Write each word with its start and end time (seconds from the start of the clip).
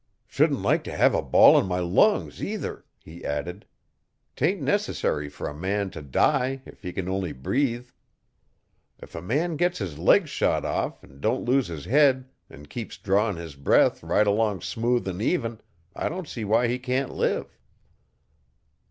'Shouldn't 0.25 0.63
like 0.63 0.83
t'have 0.83 1.13
a 1.13 1.21
ball 1.21 1.59
in 1.59 1.67
my 1.67 1.77
lungs, 1.77 2.41
either,' 2.43 2.85
he 3.03 3.23
added. 3.23 3.67
''Tain't 4.35 4.59
necessary 4.59 5.29
fer 5.29 5.45
a 5.45 5.53
man 5.53 5.91
t'die 5.91 6.63
if 6.65 6.81
he 6.81 6.91
can 6.91 7.07
only 7.07 7.31
breathe. 7.33 7.87
If 8.97 9.13
a 9.13 9.21
man 9.21 9.57
gits 9.57 9.77
his 9.77 9.99
leg 9.99 10.27
shot 10.27 10.65
off 10.65 11.03
an' 11.03 11.19
don't 11.19 11.45
lose 11.45 11.67
his 11.67 11.85
head 11.85 12.27
an' 12.49 12.65
keeps 12.65 12.97
drawin' 12.97 13.35
his 13.35 13.53
breath 13.53 14.01
right 14.01 14.25
along 14.25 14.61
smooth 14.61 15.07
an 15.07 15.21
even, 15.21 15.61
I 15.95 16.09
don't 16.09 16.27
see 16.27 16.45
why 16.45 16.67
he 16.67 16.79
can't 16.79 17.13
live. 17.13 17.59